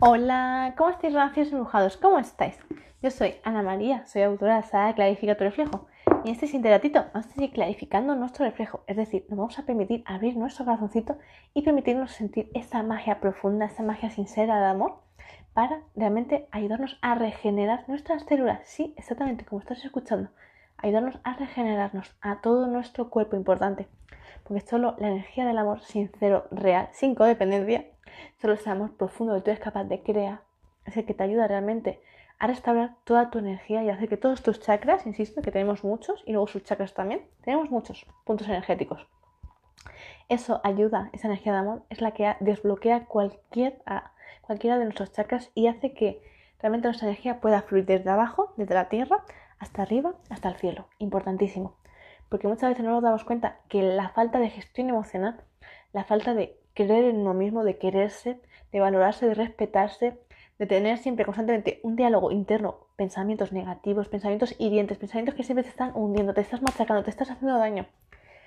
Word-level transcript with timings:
Hola, 0.00 0.74
¿cómo 0.76 0.90
estáis, 0.90 1.14
rancios 1.14 1.52
embrujados? 1.52 1.96
¿Cómo 1.96 2.18
estáis? 2.18 2.58
Yo 3.00 3.12
soy 3.12 3.36
Ana 3.44 3.62
María, 3.62 4.04
soy 4.06 4.22
autora 4.22 4.56
de 4.56 4.64
Saga 4.64 4.92
Clarifica 4.92 5.36
tu 5.36 5.44
reflejo. 5.44 5.86
Y 6.24 6.28
en 6.28 6.34
este 6.34 6.46
siguiente 6.46 6.70
ratito 6.70 7.04
vamos 7.14 7.28
a 7.28 7.32
seguir 7.32 7.52
clarificando 7.52 8.16
nuestro 8.16 8.44
reflejo. 8.44 8.82
Es 8.88 8.96
decir, 8.96 9.24
nos 9.28 9.38
vamos 9.38 9.56
a 9.60 9.64
permitir 9.64 10.02
abrir 10.04 10.36
nuestro 10.36 10.64
corazoncito 10.64 11.16
y 11.54 11.62
permitirnos 11.62 12.10
sentir 12.10 12.50
esa 12.54 12.82
magia 12.82 13.20
profunda, 13.20 13.66
esa 13.66 13.84
magia 13.84 14.10
sincera 14.10 14.58
de 14.58 14.66
amor 14.66 14.98
para 15.52 15.82
realmente 15.94 16.48
ayudarnos 16.50 16.98
a 17.00 17.14
regenerar 17.14 17.84
nuestras 17.86 18.24
células. 18.24 18.62
Sí, 18.64 18.94
exactamente 18.96 19.44
como 19.44 19.60
estás 19.60 19.84
escuchando. 19.84 20.28
Ayudarnos 20.76 21.20
a 21.22 21.36
regenerarnos 21.36 22.16
a 22.20 22.40
todo 22.40 22.66
nuestro 22.66 23.10
cuerpo 23.10 23.36
importante. 23.36 23.86
Porque 24.42 24.66
solo 24.66 24.96
la 24.98 25.06
energía 25.06 25.46
del 25.46 25.56
amor 25.56 25.82
sincero, 25.82 26.48
real, 26.50 26.88
sin 26.92 27.14
codependencia, 27.14 27.86
solo 28.40 28.54
ese 28.54 28.70
amor 28.70 28.96
profundo 28.96 29.34
que 29.34 29.40
tú 29.40 29.50
eres 29.50 29.62
capaz 29.62 29.84
de 29.84 30.02
crear, 30.02 30.40
es 30.86 30.96
el 30.96 31.04
que 31.04 31.14
te 31.14 31.24
ayuda 31.24 31.48
realmente 31.48 32.00
a 32.38 32.46
restaurar 32.46 32.96
toda 33.04 33.30
tu 33.30 33.38
energía 33.38 33.82
y 33.82 33.90
hacer 33.90 34.08
que 34.08 34.16
todos 34.16 34.42
tus 34.42 34.60
chakras, 34.60 35.06
insisto, 35.06 35.40
que 35.40 35.50
tenemos 35.50 35.84
muchos, 35.84 36.22
y 36.26 36.32
luego 36.32 36.46
sus 36.46 36.64
chakras 36.64 36.94
también, 36.94 37.22
tenemos 37.42 37.70
muchos 37.70 38.06
puntos 38.24 38.48
energéticos. 38.48 39.06
Eso 40.28 40.60
ayuda, 40.64 41.10
esa 41.12 41.28
energía 41.28 41.52
de 41.52 41.58
amor 41.58 41.82
es 41.90 42.00
la 42.00 42.12
que 42.12 42.34
desbloquea 42.40 43.06
cualquier, 43.06 43.82
cualquiera 44.42 44.78
de 44.78 44.84
nuestros 44.84 45.12
chakras 45.12 45.50
y 45.54 45.66
hace 45.66 45.92
que 45.92 46.22
realmente 46.60 46.88
nuestra 46.88 47.08
energía 47.08 47.40
pueda 47.40 47.62
fluir 47.62 47.84
desde 47.84 48.10
abajo, 48.10 48.52
desde 48.56 48.74
la 48.74 48.88
tierra, 48.88 49.24
hasta 49.58 49.82
arriba, 49.82 50.14
hasta 50.30 50.48
el 50.48 50.56
cielo. 50.56 50.86
Importantísimo. 50.98 51.76
Porque 52.30 52.48
muchas 52.48 52.70
veces 52.70 52.84
no 52.84 52.92
nos 52.92 53.02
damos 53.02 53.24
cuenta 53.24 53.58
que 53.68 53.82
la 53.82 54.08
falta 54.08 54.38
de 54.38 54.48
gestión 54.48 54.88
emocional, 54.88 55.42
la 55.92 56.04
falta 56.04 56.34
de 56.34 56.58
creer 56.74 57.04
en 57.06 57.16
uno 57.18 57.34
mismo, 57.34 57.64
de 57.64 57.78
quererse, 57.78 58.40
de 58.72 58.80
valorarse, 58.80 59.26
de 59.26 59.34
respetarse, 59.34 60.18
de 60.58 60.66
tener 60.66 60.98
siempre 60.98 61.24
constantemente 61.24 61.80
un 61.82 61.96
diálogo 61.96 62.30
interno, 62.30 62.86
pensamientos 62.96 63.52
negativos, 63.52 64.08
pensamientos 64.08 64.54
hirientes, 64.58 64.98
pensamientos 64.98 65.34
que 65.34 65.42
siempre 65.42 65.64
te 65.64 65.70
están 65.70 65.92
hundiendo, 65.94 66.34
te 66.34 66.40
estás 66.40 66.62
machacando, 66.62 67.02
te 67.02 67.10
estás 67.10 67.30
haciendo 67.30 67.58
daño. 67.58 67.86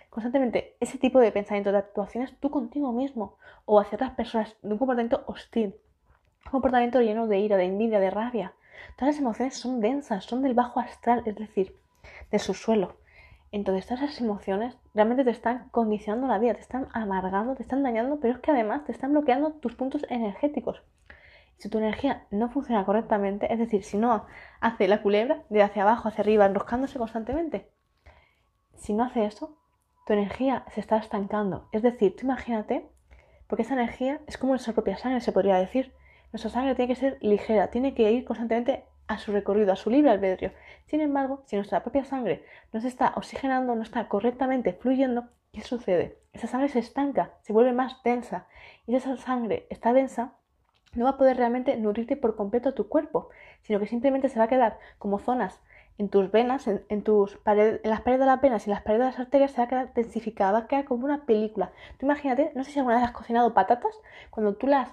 Constantemente 0.10 0.76
ese 0.80 0.98
tipo 0.98 1.20
de 1.20 1.32
pensamientos, 1.32 1.74
de 1.74 1.80
actuaciones 1.80 2.34
tú 2.40 2.50
contigo 2.50 2.92
mismo 2.92 3.38
o 3.66 3.80
hacia 3.80 3.98
otras 3.98 4.12
personas 4.12 4.56
de 4.62 4.72
un 4.72 4.78
comportamiento 4.78 5.24
hostil, 5.28 5.76
un 6.46 6.52
comportamiento 6.52 7.02
lleno 7.02 7.28
de 7.28 7.40
ira, 7.40 7.58
de 7.58 7.66
envidia, 7.66 8.00
de 8.00 8.10
rabia. 8.10 8.54
Todas 8.98 9.16
las 9.16 9.22
emociones 9.22 9.56
son 9.56 9.82
densas, 9.82 10.24
son 10.24 10.42
del 10.42 10.54
bajo 10.54 10.80
astral, 10.80 11.24
es 11.26 11.36
decir, 11.36 11.76
del 12.32 12.40
subsuelo. 12.40 12.96
Entonces 13.52 13.86
todas 13.86 14.04
esas 14.04 14.22
emociones 14.22 14.78
realmente 14.94 15.24
te 15.24 15.30
están 15.32 15.70
condicionando 15.70 16.28
la 16.28 16.40
vida, 16.40 16.54
te 16.54 16.62
están 16.62 16.88
amargando, 16.94 17.56
te 17.56 17.64
están 17.64 17.84
dañando, 17.84 18.20
pero 18.20 18.34
es 18.34 18.40
que 18.40 18.52
además 18.52 18.84
te 18.86 18.92
están 18.92 19.12
bloqueando 19.12 19.54
tus 19.54 19.76
puntos 19.76 20.06
energéticos. 20.10 20.84
Si 21.58 21.70
tu 21.70 21.80
energía 21.80 22.28
no 22.30 22.50
funciona 22.50 22.86
correctamente, 22.86 23.52
es 23.52 23.58
decir, 23.58 23.84
si 23.84 23.98
no 23.98 24.26
hace 24.60 24.88
la 24.88 25.02
culebra 25.02 25.44
de 25.50 25.64
hacia 25.64 25.84
abajo, 25.84 26.08
hacia 26.08 26.22
arriba, 26.22 26.46
enroscándose 26.46 27.00
constantemente, 27.00 27.72
si 28.76 28.94
no 28.94 29.06
hace 29.06 29.26
eso, 29.26 29.58
tu 30.06 30.14
energía 30.14 30.66
se 30.70 30.82
está 30.82 30.98
estancando. 30.98 31.68
Es 31.72 31.82
decir, 31.82 32.16
tú 32.16 32.26
imagínate, 32.26 32.88
porque 33.48 33.64
esa 33.64 33.74
energía 33.74 34.22
es 34.28 34.38
como 34.38 34.54
nuestra 34.54 34.74
propia 34.74 34.98
sangre, 34.98 35.22
se 35.22 35.32
podría 35.32 35.56
decir. 35.56 35.94
Nuestra 36.32 36.52
sangre 36.52 36.76
tiene 36.76 36.94
que 36.94 37.00
ser 37.00 37.18
ligera, 37.22 37.72
tiene 37.72 37.94
que 37.96 38.12
ir 38.12 38.26
constantemente 38.26 38.86
a 39.08 39.18
su 39.18 39.32
recorrido, 39.32 39.74
a 39.74 39.76
su 39.76 39.90
libre 39.90 40.12
albedrío. 40.12 40.52
Sin 40.86 41.02
embargo, 41.02 41.44
si 41.46 41.56
nuestra 41.56 41.82
propia 41.84 42.04
sangre 42.04 42.44
no 42.74 42.82
se 42.82 42.88
está 42.88 43.14
oxigenando, 43.16 43.76
no 43.76 43.84
está 43.84 44.08
correctamente 44.08 44.74
fluyendo, 44.74 45.30
¿qué 45.54 45.62
sucede? 45.62 46.20
Esa 46.34 46.48
sangre 46.48 46.70
se 46.70 46.80
estanca, 46.80 47.32
se 47.42 47.54
vuelve 47.54 47.74
más 47.74 48.02
densa. 48.04 48.48
Y 48.86 48.96
esa 48.96 49.18
sangre 49.18 49.68
está 49.70 49.94
densa, 49.94 50.34
no 50.94 51.06
va 51.06 51.12
a 51.12 51.18
poder 51.18 51.38
realmente 51.38 51.78
nutrirte 51.78 52.18
por 52.18 52.36
completo 52.36 52.74
tu 52.74 52.90
cuerpo, 52.90 53.30
sino 53.62 53.80
que 53.80 53.88
simplemente 53.88 54.30
se 54.30 54.40
va 54.40 54.46
a 54.46 54.50
quedar 54.50 54.80
como 54.98 55.20
zonas 55.20 55.62
en 55.98 56.10
tus 56.10 56.32
venas, 56.32 56.68
en, 56.68 57.02
tus 57.02 57.38
paredes, 57.38 57.82
en 57.84 57.90
las 57.90 58.02
paredes 58.02 58.20
de 58.20 58.26
las 58.28 58.42
venas 58.42 58.68
y 58.68 58.70
en 58.70 58.76
las 58.76 58.84
paredes 58.84 59.00
de 59.00 59.12
las 59.12 59.20
arterias 59.20 59.52
se 59.52 59.58
va 59.58 59.64
a 59.64 59.68
quedar 59.68 59.94
densificada, 59.94 60.52
va 60.52 60.60
a 60.60 60.68
quedar 60.68 60.86
como 60.86 61.06
una 61.06 61.26
película. 61.26 61.72
Tú 61.98 62.06
imagínate, 62.06 62.52
no 62.56 62.64
sé 62.64 62.72
si 62.72 62.80
alguna 62.80 62.98
vez 62.98 63.06
has 63.06 63.12
cocinado 63.12 63.54
patatas, 63.54 64.00
cuando 64.30 64.54
tú 64.56 64.68
las, 64.68 64.90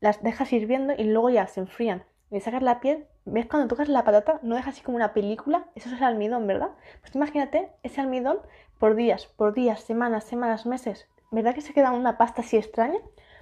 las 0.00 0.22
dejas 0.22 0.52
hirviendo 0.52 0.92
y 0.96 1.04
luego 1.04 1.30
ya 1.30 1.46
se 1.46 1.60
enfrían. 1.60 2.04
Y 2.34 2.40
sacas 2.40 2.64
la 2.64 2.80
piel, 2.80 3.06
ves 3.26 3.46
cuando 3.46 3.68
tocas 3.68 3.88
la 3.88 4.02
patata, 4.02 4.40
no 4.42 4.56
deja 4.56 4.70
así 4.70 4.82
como 4.82 4.96
una 4.96 5.14
película, 5.14 5.66
eso 5.76 5.88
es 5.88 5.94
el 5.94 6.02
almidón, 6.02 6.48
¿verdad? 6.48 6.70
Pues 7.00 7.14
imagínate 7.14 7.70
ese 7.84 8.00
almidón 8.00 8.40
por 8.80 8.96
días, 8.96 9.26
por 9.36 9.54
días, 9.54 9.84
semanas, 9.84 10.24
semanas, 10.24 10.66
meses. 10.66 11.08
¿Verdad 11.30 11.54
que 11.54 11.60
se 11.60 11.72
queda 11.72 11.92
una 11.92 12.18
pasta 12.18 12.42
así 12.42 12.56
extraña? 12.56 12.98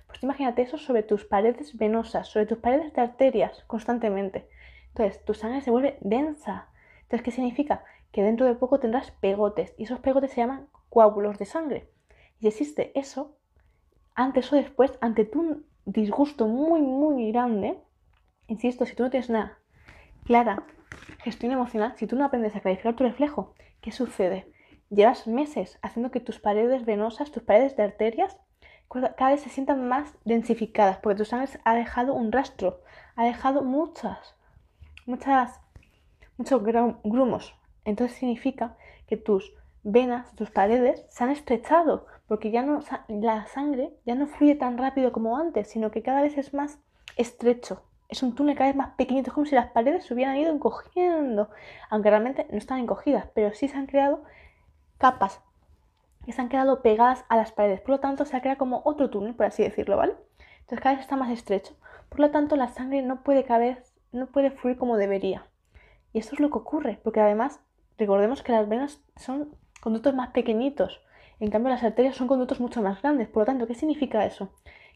Pues 0.07 0.23
imagínate 0.23 0.61
eso 0.61 0.77
sobre 0.77 1.03
tus 1.03 1.25
paredes 1.25 1.75
venosas, 1.79 2.29
sobre 2.29 2.45
tus 2.45 2.59
paredes 2.59 2.93
de 2.93 3.01
arterias 3.01 3.65
constantemente. 3.67 4.47
Entonces, 4.89 5.25
tu 5.25 5.33
sangre 5.33 5.63
se 5.63 5.71
vuelve 5.71 5.97
densa. 6.03 6.69
Entonces, 7.05 7.23
¿qué 7.23 7.31
significa? 7.31 7.85
Que 8.13 8.23
dentro 8.23 8.45
de 8.45 8.57
poco 8.57 8.79
tendrás 8.79 9.11
pegotes 9.11 9.73
y 9.79 9.85
esos 9.85 10.01
pegotes 10.01 10.33
se 10.33 10.43
llaman 10.43 10.69
coágulos 10.91 11.39
de 11.39 11.47
sangre. 11.47 11.89
Y 12.41 12.47
existe 12.47 12.93
eso, 12.95 13.39
antes 14.15 14.53
o 14.53 14.57
después, 14.57 14.99
ante 15.01 15.25
tu 15.25 15.65
disgusto 15.87 16.47
muy, 16.47 16.83
muy 16.83 17.33
grande, 17.33 17.81
insisto, 18.47 18.87
si 18.87 18.95
tú 18.95 19.03
no 19.03 19.11
tienes 19.11 19.29
una 19.29 19.59
clara 20.25 20.65
gestión 21.23 21.53
emocional, 21.53 21.95
si 21.97 22.07
tú 22.07 22.17
no 22.17 22.25
aprendes 22.25 22.55
a 22.57 22.61
clarificar 22.61 22.95
tu 22.95 23.05
reflejo, 23.05 23.55
¿qué 23.81 23.93
sucede? 23.93 24.53
Llevas 24.91 25.27
meses 25.27 25.79
haciendo 25.83 26.11
que 26.11 26.21
tus 26.21 26.39
paredes 26.39 26.85
venosas, 26.85 27.31
tus 27.31 27.43
paredes 27.43 27.77
de 27.77 27.85
arterias, 27.85 28.37
cada 29.17 29.31
vez 29.31 29.41
se 29.41 29.49
sientan 29.49 29.89
más 29.89 30.15
densificadas, 30.25 30.99
porque 30.99 31.17
tu 31.17 31.25
sangre 31.25 31.49
ha 31.65 31.75
dejado 31.75 32.13
un 32.13 32.31
rastro, 32.31 32.83
ha 33.17 33.25
dejado 33.25 33.63
muchas, 33.63 34.37
muchas, 35.07 35.61
muchos 36.37 36.63
grumos. 36.63 37.55
Entonces 37.85 38.19
significa 38.19 38.77
que 39.07 39.17
tus 39.17 39.55
venas, 39.83 40.35
tus 40.35 40.51
paredes 40.51 41.07
se 41.09 41.25
han 41.25 41.31
estrechado, 41.31 42.07
porque 42.29 42.51
ya 42.51 42.63
no 42.63 42.81
la 43.09 43.47
sangre 43.47 43.95
ya 44.05 44.15
no 44.15 44.27
fluye 44.27 44.55
tan 44.55 44.79
rápido 44.79 45.13
como 45.13 45.37
antes, 45.37 45.69
sino 45.69 45.91
que 45.91 46.03
cada 46.03 46.23
vez 46.23 46.37
es 46.37 46.55
más 46.55 46.79
estrecho. 47.17 47.83
Es 48.13 48.23
un 48.23 48.35
túnel 48.35 48.57
cada 48.57 48.69
vez 48.69 48.77
más 48.77 48.91
pequeñito, 48.91 49.31
es 49.31 49.33
como 49.33 49.47
si 49.47 49.55
las 49.55 49.71
paredes 49.71 50.05
se 50.05 50.13
hubieran 50.13 50.37
ido 50.37 50.53
encogiendo, 50.53 51.49
aunque 51.89 52.11
realmente 52.11 52.47
no 52.51 52.59
están 52.59 52.79
encogidas, 52.79 53.27
pero 53.35 53.55
sí 53.55 53.69
se 53.69 53.79
han 53.79 53.87
creado 53.87 54.23
capas 54.99 55.41
que 56.23 56.33
se 56.33 56.43
han 56.43 56.51
quedado 56.51 56.83
pegadas 56.83 57.25
a 57.31 57.37
las 57.37 57.53
paredes. 57.53 57.81
Por 57.81 57.93
lo 57.93 58.01
tanto, 58.01 58.27
se 58.27 58.37
ha 58.37 58.43
creado 58.43 58.59
como 58.59 58.83
otro 58.85 59.09
túnel, 59.09 59.35
por 59.35 59.47
así 59.47 59.63
decirlo, 59.63 59.97
¿vale? 59.97 60.13
Entonces 60.61 60.81
cada 60.81 60.97
vez 60.97 61.05
está 61.05 61.17
más 61.17 61.31
estrecho. 61.31 61.75
Por 62.11 62.21
lo 62.21 62.31
tanto, 62.31 62.55
la 62.57 62.69
sangre 62.69 63.01
no 63.01 63.23
puede 63.23 63.45
vez, 63.45 63.95
no 64.13 64.27
puede 64.27 64.51
fluir 64.51 64.77
como 64.77 64.99
debería. 64.99 65.47
Y 66.13 66.19
esto 66.19 66.35
es 66.35 66.41
lo 66.41 66.51
que 66.51 66.59
ocurre, 66.59 67.01
porque 67.03 67.21
además, 67.21 67.61
recordemos 67.97 68.43
que 68.43 68.53
las 68.53 68.69
venas 68.69 69.03
son 69.17 69.57
conductos 69.81 70.15
más 70.15 70.33
pequeñitos. 70.33 71.01
En 71.41 71.51
cambio, 71.51 71.71
las 71.71 71.83
arterias 71.83 72.15
son 72.15 72.29
conductos 72.29 72.61
mucho 72.61 72.83
más 72.83 73.01
grandes. 73.01 73.29
Por 73.29 73.41
lo 73.41 73.47
tanto, 73.47 73.67
¿qué 73.67 73.75
significa 73.75 74.27
eso? 74.27 74.51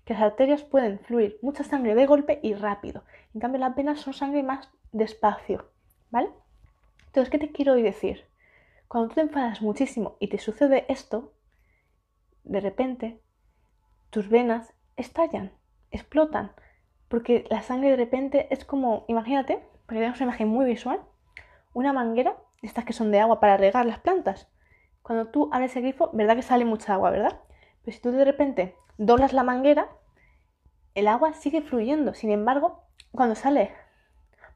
Que 0.06 0.14
las 0.14 0.22
arterias 0.22 0.62
pueden 0.62 0.98
fluir 1.00 1.38
mucha 1.42 1.64
sangre 1.64 1.94
de 1.94 2.06
golpe 2.06 2.40
y 2.42 2.54
rápido. 2.54 3.04
En 3.34 3.40
cambio, 3.42 3.60
las 3.60 3.76
venas 3.76 4.00
son 4.00 4.14
sangre 4.14 4.42
más 4.42 4.70
despacio. 4.92 5.70
¿Vale? 6.10 6.30
Entonces, 7.06 7.28
¿qué 7.28 7.38
te 7.38 7.52
quiero 7.52 7.74
decir? 7.74 8.24
Cuando 8.88 9.08
tú 9.08 9.16
te 9.16 9.20
enfadas 9.22 9.60
muchísimo 9.60 10.16
y 10.20 10.28
te 10.28 10.38
sucede 10.38 10.86
esto, 10.88 11.34
de 12.44 12.60
repente 12.60 13.20
tus 14.10 14.28
venas 14.28 14.72
estallan, 14.96 15.52
explotan, 15.90 16.52
porque 17.08 17.44
la 17.50 17.62
sangre 17.62 17.90
de 17.90 17.96
repente 17.96 18.46
es 18.50 18.64
como, 18.64 19.04
imagínate, 19.08 19.56
para 19.86 19.98
que 19.98 20.04
tengas 20.04 20.20
una 20.20 20.30
imagen 20.30 20.48
muy 20.48 20.66
visual, 20.66 21.00
una 21.74 21.92
manguera, 21.92 22.36
estas 22.62 22.84
que 22.84 22.92
son 22.92 23.10
de 23.10 23.20
agua 23.20 23.40
para 23.40 23.56
regar 23.56 23.84
las 23.86 23.98
plantas. 23.98 24.48
Cuando 25.02 25.28
tú 25.28 25.50
abres 25.52 25.76
el 25.76 25.82
grifo, 25.82 26.10
¿verdad 26.12 26.36
que 26.36 26.42
sale 26.42 26.64
mucha 26.64 26.94
agua, 26.94 27.10
verdad? 27.10 27.40
Pero 27.86 27.94
si 27.94 28.02
tú 28.02 28.10
de 28.10 28.24
repente 28.24 28.74
doblas 28.98 29.32
la 29.32 29.44
manguera, 29.44 29.88
el 30.96 31.06
agua 31.06 31.34
sigue 31.34 31.62
fluyendo. 31.62 32.14
Sin 32.14 32.32
embargo, 32.32 32.82
cuando 33.12 33.36
sale 33.36 33.70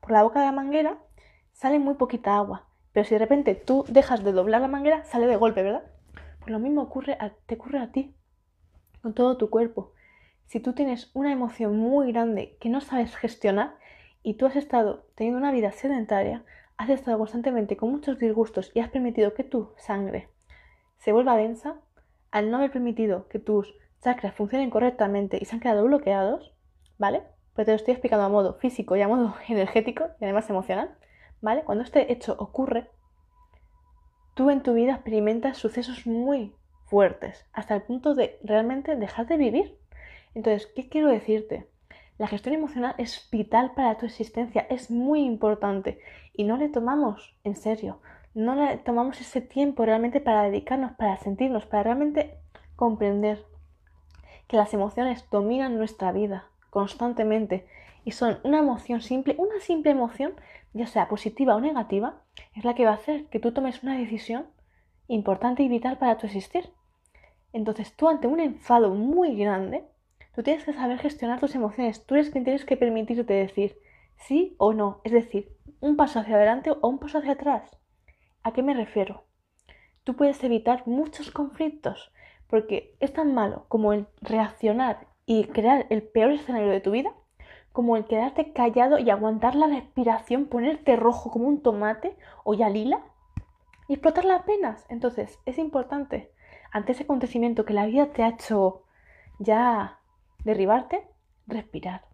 por 0.01 0.11
la 0.11 0.25
boca 0.25 0.41
de 0.41 0.47
la 0.47 0.53
manguera, 0.53 0.99
sale 1.53 1.79
muy 1.79 1.95
poquita 1.95 2.37
agua. 2.37 2.67
Pero 2.91 3.05
si 3.05 3.15
de 3.15 3.21
repente 3.21 3.55
tú 3.55 3.85
dejas 3.87 4.25
de 4.25 4.33
doblar 4.33 4.61
la 4.61 4.67
manguera, 4.67 5.05
sale 5.05 5.29
de 5.29 5.37
golpe, 5.37 5.63
¿verdad? 5.63 5.85
Pues 6.41 6.51
lo 6.51 6.59
mismo 6.59 6.83
ocurre 6.83 7.17
te 7.47 7.55
ocurre 7.55 7.79
a 7.79 7.93
ti, 7.93 8.17
con 9.01 9.15
todo 9.15 9.37
tu 9.37 9.49
cuerpo. 9.49 9.93
Si 10.47 10.59
tú 10.59 10.73
tienes 10.73 11.13
una 11.15 11.31
emoción 11.31 11.79
muy 11.79 12.11
grande 12.11 12.57
que 12.61 12.69
no 12.69 12.81
sabes 12.81 13.15
gestionar 13.15 13.77
y 14.25 14.35
tú 14.35 14.47
has 14.47 14.57
estado 14.57 15.07
teniendo 15.15 15.39
una 15.39 15.53
vida 15.53 15.71
sedentaria, 15.71 16.45
has 16.77 16.91
estado 16.91 17.19
constantemente 17.19 17.77
con 17.77 17.93
muchos 17.93 18.19
disgustos 18.19 18.73
y 18.75 18.81
has 18.81 18.91
permitido 18.91 19.35
que 19.35 19.45
tu 19.45 19.73
sangre 19.77 20.31
se 21.01 21.13
vuelva 21.13 21.37
densa, 21.37 21.81
al 22.31 22.51
no 22.51 22.59
haber 22.59 22.71
permitido 22.71 23.29
que 23.29 23.39
tus 23.39 23.75
chakras 24.03 24.35
funcionen 24.35 24.71
correctamente 24.71 25.39
y 25.41 25.45
se 25.45 25.55
han 25.55 25.61
quedado 25.61 25.85
bloqueados, 25.85 26.53
¿vale? 26.99 27.23
Pues 27.55 27.67
te 27.67 27.73
lo 27.73 27.77
estoy 27.77 27.93
explicando 27.93 28.25
a 28.25 28.29
modo 28.29 28.55
físico 28.55 28.97
y 28.97 29.03
a 29.03 29.09
modo 29.09 29.35
energético 29.49 30.09
y 30.21 30.25
además 30.25 30.49
emocional. 30.49 30.97
¿vale? 31.41 31.63
Cuando 31.63 31.85
este 31.85 32.13
hecho 32.13 32.37
ocurre, 32.39 32.89
tú 34.35 34.51
en 34.51 34.63
tu 34.63 34.75
vida 34.75 34.95
experimentas 34.95 35.59
sucesos 35.59 36.07
muy 36.07 36.55
fuertes, 36.87 37.47
hasta 37.53 37.75
el 37.75 37.83
punto 37.83 38.15
de 38.15 38.39
realmente 38.43 38.97
dejar 38.97 39.27
de 39.27 39.37
vivir. 39.37 39.79
Entonces, 40.35 40.69
¿qué 40.75 40.89
quiero 40.89 41.09
decirte? 41.09 41.69
La 42.19 42.27
gestión 42.27 42.55
emocional 42.55 42.95
es 42.99 43.29
vital 43.31 43.73
para 43.75 43.97
tu 43.97 44.07
existencia, 44.07 44.67
es 44.69 44.91
muy 44.91 45.25
importante 45.25 46.01
y 46.35 46.45
no 46.45 46.57
le 46.57 46.69
tomamos 46.69 47.35
en 47.45 47.57
serio, 47.57 48.01
no 48.35 48.55
le 48.55 48.79
tomamos 48.79 49.21
ese 49.21 49.41
tiempo 49.41 49.85
realmente 49.85 50.21
para 50.21 50.43
dedicarnos, 50.43 50.93
para 50.93 51.17
sentirnos, 51.17 51.67
para 51.67 51.83
realmente 51.83 52.39
comprender 52.77 53.45
que 54.47 54.57
las 54.57 54.73
emociones 54.75 55.29
dominan 55.31 55.77
nuestra 55.77 56.13
vida 56.13 56.49
constantemente 56.71 57.67
y 58.05 58.13
son 58.13 58.39
una 58.43 58.59
emoción 58.59 59.01
simple, 59.01 59.35
una 59.39 59.61
simple 59.61 59.91
emoción, 59.91 60.35
ya 60.73 60.87
sea 60.87 61.09
positiva 61.09 61.57
o 61.57 61.61
negativa, 61.61 62.23
es 62.55 62.65
la 62.65 62.75
que 62.75 62.85
va 62.85 62.93
a 62.93 62.95
hacer 62.95 63.27
que 63.27 63.41
tú 63.41 63.53
tomes 63.53 63.83
una 63.83 63.99
decisión 63.99 64.47
importante 65.09 65.63
y 65.63 65.69
vital 65.69 65.99
para 65.99 66.17
tu 66.17 66.27
existir. 66.27 66.71
Entonces 67.53 67.95
tú 67.95 68.09
ante 68.09 68.27
un 68.27 68.41
enfado 68.41 68.95
muy 68.95 69.37
grande, 69.37 69.85
tú 70.35 70.43
tienes 70.43 70.65
que 70.65 70.73
saber 70.73 70.99
gestionar 70.99 71.41
tus 71.41 71.55
emociones, 71.55 72.07
tú 72.07 72.15
eres 72.15 72.31
quien 72.31 72.45
tienes 72.45 72.65
que 72.65 72.77
permitirte 72.77 73.35
decir 73.35 73.77
sí 74.17 74.55
o 74.59 74.73
no, 74.73 75.01
es 75.05 75.13
decir, 75.13 75.57
un 75.81 75.97
paso 75.97 76.21
hacia 76.21 76.37
adelante 76.37 76.71
o 76.71 76.89
un 76.89 76.99
paso 76.99 77.19
hacia 77.19 77.33
atrás. 77.33 77.80
¿A 78.43 78.53
qué 78.53 78.63
me 78.63 78.73
refiero? 78.73 79.25
Tú 80.03 80.17
puedes 80.17 80.43
evitar 80.43 80.87
muchos 80.87 81.31
conflictos, 81.31 82.11
porque 82.49 82.97
es 82.99 83.13
tan 83.13 83.35
malo 83.35 83.67
como 83.69 83.93
el 83.93 84.07
reaccionar 84.23 85.07
y 85.27 85.45
crear 85.45 85.87
el 85.91 86.03
peor 86.03 86.33
escenario 86.33 86.71
de 86.71 86.81
tu 86.81 86.91
vida, 86.91 87.13
como 87.73 87.97
el 87.97 88.07
quedarte 88.07 88.53
callado 88.55 88.99
y 88.99 89.11
aguantar 89.11 89.55
la 89.55 89.67
respiración, 89.67 90.47
ponerte 90.47 90.97
rojo 90.97 91.31
como 91.31 91.49
un 91.49 91.63
tomate 91.63 92.17
o 92.43 92.55
ya 92.55 92.71
lila 92.71 93.03
y 93.89 93.95
explotar 93.95 94.25
las 94.25 94.43
penas. 94.45 94.87
Entonces, 94.89 95.39
es 95.45 95.59
importante, 95.59 96.33
ante 96.73 96.93
ese 96.93 97.03
acontecimiento 97.03 97.67
que 97.67 97.75
la 97.75 97.87
vida 97.87 98.07
te 98.07 98.23
ha 98.23 98.29
hecho 98.29 98.85
ya 99.39 100.01
derribarte, 100.45 101.07
respirar. 101.47 102.07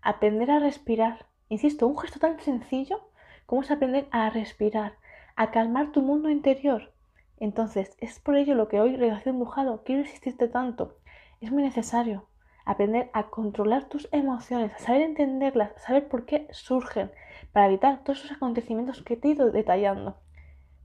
Aprender 0.00 0.50
a 0.50 0.58
respirar. 0.58 1.26
Insisto, 1.50 1.86
un 1.86 1.98
gesto 1.98 2.18
tan 2.18 2.40
sencillo 2.40 3.10
como 3.44 3.60
es 3.60 3.70
aprender 3.70 4.08
a 4.10 4.30
respirar, 4.30 4.94
a 5.36 5.50
calmar 5.50 5.92
tu 5.92 6.00
mundo 6.00 6.30
interior. 6.30 6.92
Entonces, 7.38 7.94
es 8.00 8.18
por 8.18 8.36
ello 8.36 8.54
lo 8.54 8.68
que 8.68 8.80
hoy, 8.80 8.96
Relación 8.96 9.36
Mojado, 9.36 9.82
quiero 9.84 10.00
insistirte 10.00 10.48
tanto. 10.48 10.96
Es 11.42 11.52
muy 11.52 11.62
necesario 11.62 12.26
aprender 12.64 13.10
a 13.12 13.24
controlar 13.24 13.84
tus 13.84 14.08
emociones, 14.12 14.72
a 14.72 14.78
saber 14.78 15.02
entenderlas, 15.02 15.72
a 15.76 15.78
saber 15.80 16.08
por 16.08 16.24
qué 16.24 16.48
surgen, 16.52 17.12
para 17.52 17.66
evitar 17.66 18.02
todos 18.02 18.24
esos 18.24 18.36
acontecimientos 18.38 19.02
que 19.02 19.16
te 19.16 19.28
he 19.28 19.30
ido 19.32 19.50
detallando. 19.50 20.16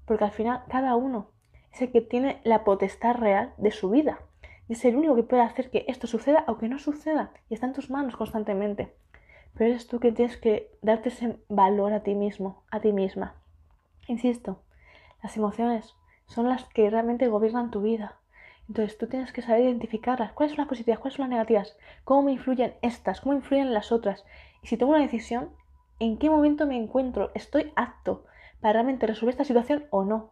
Porque 0.06 0.26
al 0.26 0.32
final 0.32 0.64
cada 0.68 0.98
uno 0.98 1.32
es 1.72 1.82
el 1.82 1.92
que 1.94 2.02
tiene 2.02 2.42
la 2.44 2.66
potestad 2.66 3.16
real 3.16 3.54
de 3.58 3.72
su 3.72 3.90
vida. 3.90 4.20
Y 4.68 4.74
es 4.74 4.84
el 4.84 4.98
único 4.98 5.16
que 5.16 5.24
puede 5.24 5.44
hacer 5.44 5.72
que 5.72 5.86
esto 5.88 6.08
suceda 6.08 6.44
o 6.48 6.58
que 6.58 6.68
no 6.68 6.78
suceda. 6.78 7.32
Y 7.50 7.54
está 7.54 7.68
en 7.68 7.74
tus 7.74 7.90
manos 7.90 8.18
constantemente. 8.18 8.94
Pero 9.54 9.70
eres 9.70 9.88
tú 9.88 10.02
que 10.02 10.12
tienes 10.12 10.36
que 10.36 10.70
darte 10.82 11.08
ese 11.08 11.38
valor 11.48 11.94
a 11.94 12.04
ti 12.04 12.16
mismo, 12.16 12.64
a 12.70 12.82
ti 12.82 12.92
misma. 12.92 13.36
Insisto, 14.08 14.62
las 15.22 15.38
emociones 15.38 15.96
son 16.26 16.50
las 16.50 16.66
que 16.66 16.90
realmente 16.90 17.28
gobiernan 17.28 17.72
tu 17.72 17.82
vida. 17.82 18.18
Entonces 18.68 18.98
tú 18.98 19.08
tienes 19.08 19.34
que 19.34 19.42
saber 19.42 19.66
identificarlas. 19.66 20.32
¿Cuáles 20.32 20.52
son 20.52 20.60
las 20.60 20.70
positivas? 20.70 21.00
¿Cuáles 21.00 21.16
son 21.16 21.24
las 21.24 21.32
negativas? 21.32 21.78
¿Cómo 22.04 22.24
me 22.24 22.32
influyen 22.32 22.74
estas? 22.82 23.22
¿Cómo 23.22 23.36
influyen 23.36 23.74
las 23.74 23.92
otras? 23.92 24.24
Y 24.64 24.68
si 24.68 24.78
tomo 24.78 24.92
una 24.92 25.02
decisión, 25.02 25.50
¿en 26.00 26.18
qué 26.18 26.30
momento 26.30 26.66
me 26.66 26.78
encuentro? 26.78 27.32
¿Estoy 27.34 27.74
apto 27.76 28.26
para 28.62 28.74
realmente 28.74 29.08
resolver 29.08 29.34
esta 29.34 29.44
situación 29.44 29.86
o 29.90 30.06
no? 30.06 30.32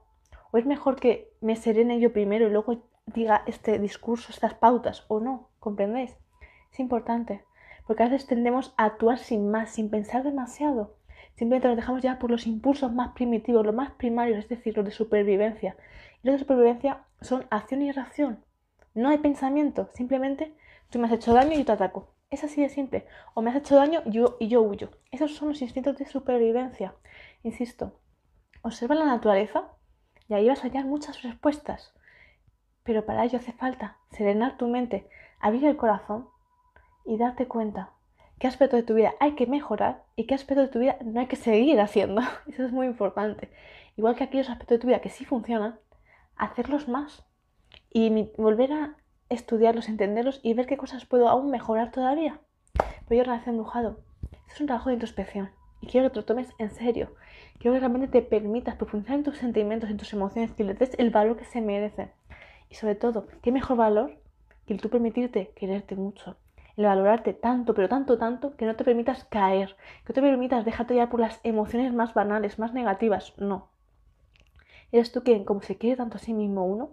¿O 0.51 0.57
es 0.57 0.65
mejor 0.65 0.95
que 0.95 1.33
me 1.41 1.55
serene 1.55 1.99
yo 1.99 2.13
primero 2.13 2.47
y 2.47 2.51
luego 2.51 2.81
diga 3.07 3.43
este 3.45 3.77
discurso, 3.77 4.31
estas 4.31 4.53
pautas 4.53 5.05
o 5.09 5.19
no? 5.19 5.49
¿Comprendéis? 5.59 6.17
Es 6.71 6.79
importante. 6.79 7.43
Porque 7.85 8.03
a 8.03 8.07
veces 8.07 8.27
tendemos 8.27 8.73
a 8.77 8.85
actuar 8.85 9.17
sin 9.17 9.51
más, 9.51 9.71
sin 9.71 9.89
pensar 9.89 10.23
demasiado. 10.23 10.95
Simplemente 11.39 11.69
nos 11.69 11.77
dejamos 11.77 12.01
ya 12.01 12.19
por 12.19 12.29
los 12.29 12.47
impulsos 12.47 12.91
más 12.91 13.13
primitivos, 13.13 13.65
los 13.65 13.73
más 13.73 13.91
primarios, 13.91 14.39
es 14.39 14.49
decir, 14.49 14.75
los 14.75 14.83
de 14.83 14.91
supervivencia. 14.91 15.77
Y 16.21 16.27
los 16.27 16.33
de 16.33 16.39
supervivencia 16.39 17.05
son 17.21 17.45
acción 17.49 17.81
y 17.81 17.93
reacción. 17.93 18.43
No 18.93 19.07
hay 19.07 19.19
pensamiento, 19.19 19.89
simplemente 19.93 20.53
tú 20.89 20.99
me 20.99 21.07
has 21.07 21.13
hecho 21.13 21.33
daño 21.33 21.53
y 21.53 21.59
yo 21.59 21.65
te 21.65 21.71
ataco. 21.71 22.13
Es 22.29 22.43
así 22.43 22.61
de 22.61 22.67
simple. 22.67 23.05
O 23.35 23.41
me 23.41 23.51
has 23.51 23.55
hecho 23.55 23.77
daño 23.77 24.01
y 24.05 24.49
yo 24.49 24.61
huyo. 24.61 24.89
Esos 25.11 25.33
son 25.33 25.47
los 25.47 25.61
instintos 25.61 25.97
de 25.97 26.07
supervivencia. 26.07 26.93
Insisto, 27.41 27.93
observa 28.61 28.95
la 28.95 29.05
naturaleza 29.05 29.63
y 30.27 30.33
ahí 30.33 30.49
vas 30.49 30.59
a 30.59 30.67
hallar 30.67 30.83
muchas 30.83 31.21
respuestas. 31.21 31.93
Pero 32.83 33.05
para 33.05 33.23
ello 33.23 33.37
hace 33.37 33.53
falta 33.53 33.95
serenar 34.11 34.57
tu 34.57 34.67
mente, 34.67 35.07
abrir 35.39 35.63
el 35.63 35.77
corazón 35.77 36.27
y 37.05 37.17
darte 37.17 37.47
cuenta 37.47 37.93
qué 38.39 38.47
aspecto 38.47 38.77
de 38.77 38.83
tu 38.83 38.93
vida 38.93 39.13
hay 39.19 39.33
que 39.35 39.45
mejorar 39.45 40.03
y 40.15 40.23
qué 40.25 40.33
aspecto 40.33 40.61
de 40.61 40.69
tu 40.69 40.79
vida 40.79 40.97
no 41.03 41.19
hay 41.19 41.27
que 41.27 41.35
seguir 41.35 41.79
haciendo. 41.79 42.21
Eso 42.47 42.65
es 42.65 42.71
muy 42.71 42.87
importante. 42.87 43.49
Igual 43.97 44.15
que 44.15 44.23
aquellos 44.23 44.49
aspectos 44.49 44.77
de 44.77 44.81
tu 44.81 44.87
vida 44.87 45.01
que 45.01 45.09
sí 45.09 45.25
funcionan, 45.25 45.77
hacerlos 46.37 46.87
más 46.87 47.25
y 47.91 48.29
volver 48.37 48.71
a 48.71 48.95
estudiarlos, 49.27 49.89
entenderlos 49.89 50.39
y 50.41 50.53
ver 50.53 50.65
qué 50.65 50.77
cosas 50.77 51.05
puedo 51.05 51.27
aún 51.27 51.51
mejorar 51.51 51.91
todavía. 51.91 52.39
Pero 53.07 53.19
yo, 53.19 53.23
Relación 53.23 53.57
Brujado, 53.57 53.99
es 54.49 54.59
un 54.59 54.67
trabajo 54.67 54.89
de 54.89 54.95
introspección 54.95 55.51
y 55.81 55.87
quiero 55.87 56.07
que 56.07 56.13
te 56.13 56.19
lo 56.19 56.25
tomes 56.25 56.49
en 56.57 56.71
serio. 56.71 57.13
Quiero 57.59 57.73
que 57.73 57.79
realmente 57.79 58.07
te 58.07 58.21
permitas 58.21 58.75
profundizar 58.75 59.15
en 59.15 59.23
tus 59.23 59.37
sentimientos, 59.37 59.89
en 59.89 59.97
tus 59.97 60.13
emociones, 60.13 60.51
que 60.53 60.63
le 60.63 60.73
des 60.73 60.91
el 60.97 61.09
valor 61.09 61.35
que 61.35 61.45
se 61.45 61.61
merecen. 61.61 62.11
Y 62.69 62.75
sobre 62.75 62.95
todo, 62.95 63.27
¿qué 63.41 63.51
mejor 63.51 63.77
valor 63.77 64.17
que 64.65 64.73
el 64.73 64.81
tú 64.81 64.89
permitirte 64.89 65.51
quererte 65.55 65.95
mucho? 65.95 66.37
Valorarte 66.81 67.33
tanto, 67.33 67.73
pero 67.73 67.89
tanto, 67.89 68.17
tanto, 68.17 68.55
que 68.55 68.65
no 68.65 68.75
te 68.75 68.83
permitas 68.83 69.25
caer, 69.25 69.75
que 70.05 70.13
no 70.13 70.15
te 70.15 70.21
permitas 70.21 70.65
dejarte 70.65 70.93
llevar 70.93 71.09
por 71.09 71.19
las 71.19 71.39
emociones 71.43 71.93
más 71.93 72.13
banales, 72.13 72.57
más 72.57 72.73
negativas. 72.73 73.33
No, 73.37 73.69
Eres 74.91 75.11
tú 75.11 75.23
quien, 75.23 75.45
como 75.45 75.61
se 75.61 75.77
quiere 75.77 75.97
tanto 75.97 76.17
a 76.17 76.19
sí 76.19 76.33
mismo 76.33 76.65
uno, 76.65 76.91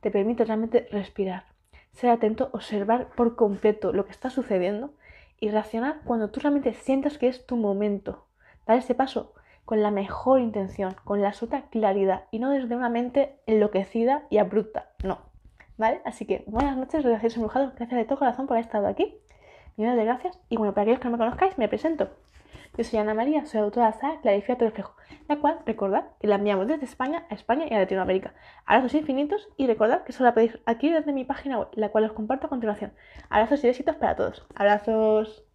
te 0.00 0.10
permite 0.10 0.44
realmente 0.44 0.88
respirar, 0.90 1.44
ser 1.92 2.10
atento, 2.10 2.48
observar 2.52 3.08
por 3.14 3.36
completo 3.36 3.92
lo 3.92 4.06
que 4.06 4.12
está 4.12 4.30
sucediendo 4.30 4.94
y 5.38 5.50
reaccionar 5.50 6.00
cuando 6.04 6.30
tú 6.30 6.40
realmente 6.40 6.72
sientas 6.72 7.18
que 7.18 7.28
es 7.28 7.44
tu 7.46 7.56
momento. 7.56 8.24
Dar 8.66 8.78
ese 8.78 8.94
paso 8.94 9.34
con 9.66 9.82
la 9.82 9.90
mejor 9.90 10.40
intención, 10.40 10.96
con 11.04 11.20
la 11.20 11.28
absoluta 11.28 11.68
claridad 11.68 12.24
y 12.30 12.38
no 12.38 12.50
desde 12.50 12.74
una 12.74 12.88
mente 12.88 13.36
enloquecida 13.46 14.26
y 14.30 14.38
abrupta. 14.38 14.90
No. 15.04 15.29
¿Vale? 15.80 16.02
Así 16.04 16.26
que 16.26 16.44
buenas 16.46 16.76
noches, 16.76 17.02
gracias 17.02 17.36
embrujados, 17.36 17.74
gracias 17.74 17.96
de 17.96 18.04
todo 18.04 18.18
corazón 18.18 18.46
por 18.46 18.54
haber 18.54 18.66
estado 18.66 18.86
aquí. 18.86 19.16
Millones 19.78 19.96
de 19.96 20.04
gracias. 20.04 20.38
Y 20.50 20.58
bueno, 20.58 20.74
para 20.74 20.82
aquellos 20.82 21.00
que 21.00 21.06
no 21.06 21.12
me 21.12 21.16
conozcáis, 21.16 21.56
me 21.56 21.68
presento. 21.68 22.10
Yo 22.76 22.84
soy 22.84 22.98
Ana 22.98 23.14
María, 23.14 23.46
soy 23.46 23.60
autora 23.60 23.96
de 24.22 24.30
la 24.30 24.66
reflejo, 24.66 24.94
la 25.26 25.36
cual 25.36 25.60
recordad 25.64 26.04
que 26.20 26.26
la 26.26 26.34
enviamos 26.34 26.68
desde 26.68 26.84
España 26.84 27.24
a 27.30 27.34
España 27.34 27.64
y 27.66 27.72
a 27.72 27.78
Latinoamérica. 27.78 28.34
Abrazos 28.66 28.92
infinitos 28.92 29.48
y 29.56 29.66
recordad 29.68 30.04
que 30.04 30.12
solo 30.12 30.28
la 30.28 30.34
podéis 30.34 30.58
aquí 30.66 30.90
desde 30.90 31.14
mi 31.14 31.24
página 31.24 31.58
web, 31.58 31.68
la 31.72 31.88
cual 31.88 32.04
os 32.04 32.12
comparto 32.12 32.48
a 32.48 32.50
continuación. 32.50 32.92
Abrazos 33.30 33.64
y 33.64 33.68
besitos 33.68 33.96
para 33.96 34.16
todos. 34.16 34.46
Abrazos. 34.54 35.49